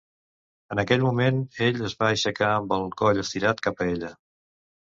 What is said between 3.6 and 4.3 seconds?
cap a ella.